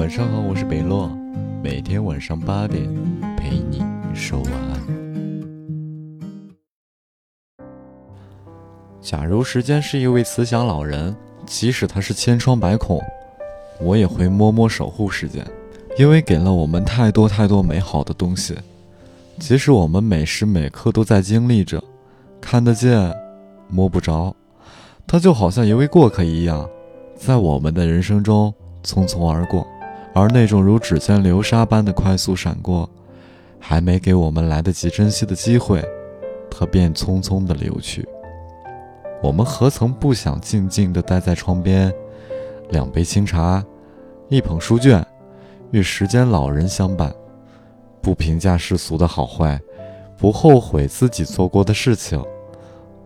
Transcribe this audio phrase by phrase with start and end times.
[0.00, 1.10] 晚上好，我是北洛，
[1.62, 2.88] 每天晚上八点
[3.36, 3.82] 陪你
[4.14, 4.80] 说晚安。
[9.02, 12.98] 假如时间是一位慈祥老人，即使他是千疮百孔，
[13.78, 15.46] 我也会默默守护时间，
[15.98, 18.56] 因为给了我们太多太多美好的东西。
[19.38, 21.84] 即使我们每时每刻都在经历着，
[22.40, 23.14] 看得见，
[23.68, 24.34] 摸不着，
[25.06, 26.66] 他就好像一位过客一样，
[27.18, 29.66] 在我们的人生中匆匆而过。
[30.12, 32.88] 而那种如指尖流沙般的快速闪过，
[33.58, 35.84] 还没给我们来得及珍惜的机会，
[36.50, 38.06] 它便匆匆的流去。
[39.22, 41.92] 我们何曾不想静静地待在窗边，
[42.70, 43.64] 两杯清茶，
[44.28, 45.06] 一捧书卷，
[45.70, 47.14] 与时间老人相伴，
[48.00, 49.60] 不评价世俗的好坏，
[50.16, 52.20] 不后悔自己做过的事情，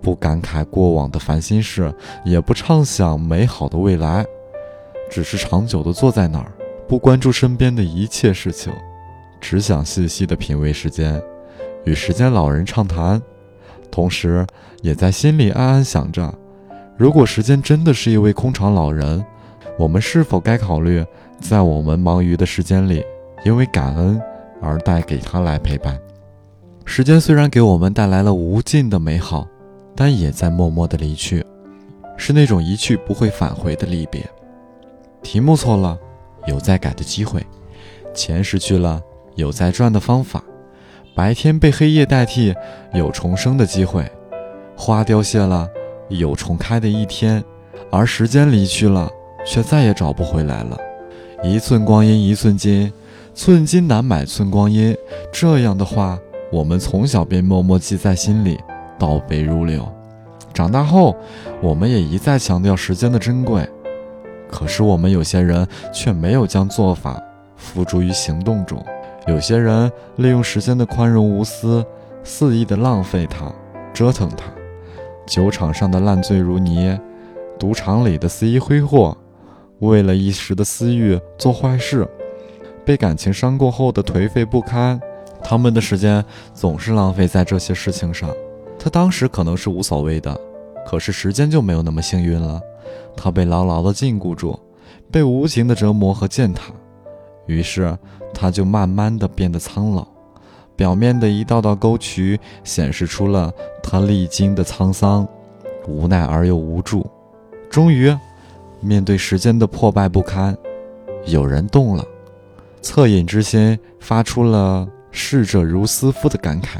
[0.00, 1.92] 不感慨过往的烦心事，
[2.24, 4.24] 也不畅想美好的未来，
[5.10, 6.52] 只是长久地坐在那儿。
[6.92, 8.70] 不关注身边的一切事情，
[9.40, 11.18] 只想细细的品味时间，
[11.86, 13.18] 与时间老人畅谈，
[13.90, 14.46] 同时
[14.82, 16.30] 也在心里暗暗想着：
[16.98, 19.24] 如果时间真的是一位空巢老人，
[19.78, 21.02] 我们是否该考虑
[21.40, 23.02] 在我们忙于的时间里，
[23.42, 24.20] 因为感恩
[24.60, 25.98] 而带给他来陪伴？
[26.84, 29.48] 时间虽然给我们带来了无尽的美好，
[29.96, 31.42] 但也在默默的离去，
[32.18, 34.22] 是那种一去不会返回的离别。
[35.22, 35.98] 题目错了。
[36.46, 37.44] 有再改的机会，
[38.14, 39.00] 钱失去了
[39.34, 40.42] 有再赚的方法，
[41.14, 42.54] 白天被黑夜代替，
[42.94, 44.10] 有重生的机会，
[44.76, 45.68] 花凋谢了
[46.08, 47.42] 有重开的一天，
[47.90, 49.10] 而时间离去了
[49.46, 50.78] 却再也找不回来了。
[51.42, 52.92] 一寸光阴一寸金，
[53.34, 54.96] 寸金难买寸光阴。
[55.32, 56.18] 这样的话，
[56.52, 58.58] 我们从小便默默记在心里，
[58.98, 59.86] 倒背如流。
[60.54, 61.16] 长大后，
[61.60, 63.66] 我们也一再强调时间的珍贵。
[64.52, 67.20] 可是我们有些人却没有将做法
[67.56, 68.84] 付诸于行动中，
[69.26, 71.84] 有些人利用时间的宽容无私，
[72.22, 73.50] 肆意的浪费它，
[73.94, 74.44] 折腾它。
[75.26, 76.98] 酒场上的烂醉如泥，
[77.58, 79.16] 赌场里的肆意挥霍，
[79.78, 82.06] 为了一时的私欲做坏事，
[82.84, 85.00] 被感情伤过后的颓废不堪，
[85.42, 88.28] 他们的时间总是浪费在这些事情上。
[88.78, 90.38] 他当时可能是无所谓的，
[90.84, 92.60] 可是时间就没有那么幸运了。
[93.16, 94.58] 他被牢牢地禁锢住，
[95.10, 96.72] 被无情的折磨和践踏，
[97.46, 97.96] 于是
[98.32, 100.06] 他就慢慢地变得苍老。
[100.74, 105.28] 表面的一道道沟渠显示出了他历经的沧桑，
[105.86, 107.08] 无奈而又无助。
[107.70, 108.16] 终于，
[108.80, 110.56] 面对时间的破败不堪，
[111.26, 112.04] 有人动了，
[112.82, 116.78] 恻隐之心发出了“逝者如斯夫”的感慨。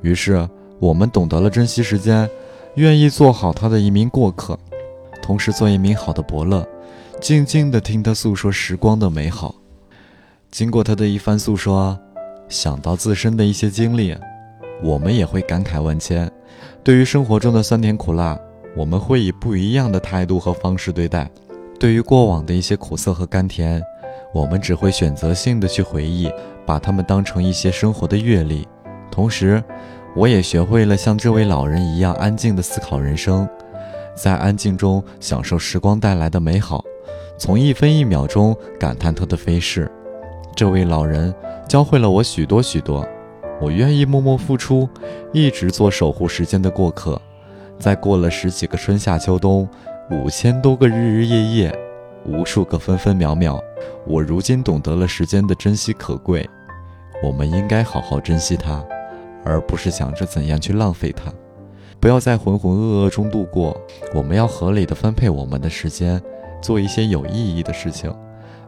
[0.00, 0.48] 于是，
[0.78, 2.28] 我们懂得了珍惜时间，
[2.76, 4.58] 愿意做好他的一名过客。
[5.22, 6.66] 同时做一名好的伯乐，
[7.20, 9.54] 静静地听他诉说时光的美好。
[10.50, 11.98] 经过他的一番诉说，
[12.48, 14.14] 想到自身的一些经历，
[14.82, 16.30] 我们也会感慨万千。
[16.84, 18.38] 对于生活中的酸甜苦辣，
[18.76, 21.30] 我们会以不一样的态度和方式对待。
[21.78, 23.82] 对于过往的一些苦涩和甘甜，
[24.34, 26.30] 我们只会选择性的去回忆，
[26.66, 28.66] 把它们当成一些生活的阅历。
[29.10, 29.62] 同时，
[30.14, 33.48] 我也学会了像这位老人一样安静地思考人生。
[34.14, 36.84] 在安静中享受时光带来的美好，
[37.38, 39.90] 从一分一秒中感叹它的飞逝。
[40.54, 41.34] 这位老人
[41.66, 43.06] 教会了我许多许多，
[43.60, 44.88] 我愿意默默付出，
[45.32, 47.20] 一直做守护时间的过客。
[47.78, 49.68] 在过了十几个春夏秋冬，
[50.10, 51.78] 五千多个日日夜夜，
[52.24, 53.58] 无数个分分秒秒，
[54.06, 56.48] 我如今懂得了时间的珍惜可贵。
[57.24, 58.84] 我们应该好好珍惜它，
[59.44, 61.32] 而不是想着怎样去浪费它。
[62.02, 63.80] 不要在浑浑噩噩中度过，
[64.12, 66.20] 我们要合理的分配我们的时间，
[66.60, 68.12] 做一些有意义的事情，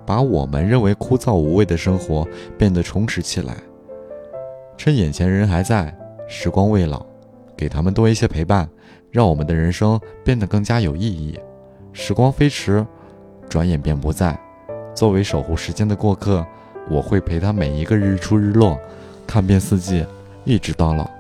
[0.06, 2.24] 把我们认为枯燥无味的生活
[2.56, 3.56] 变得充实起来。
[4.76, 5.92] 趁眼前人还在，
[6.28, 7.04] 时光未老，
[7.56, 8.68] 给他们多一些陪伴，
[9.10, 11.36] 让我们的人生变得更加有意义。
[11.92, 12.86] 时光飞驰，
[13.48, 14.38] 转眼便不在。
[14.94, 16.46] 作为守护时间的过客，
[16.88, 18.78] 我会陪他每一个日出日落，
[19.26, 20.06] 看遍四季，
[20.44, 21.10] 一直到老。